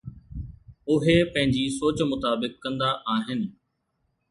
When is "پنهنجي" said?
1.35-1.65